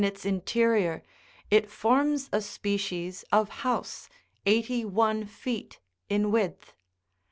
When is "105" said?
0.01-0.25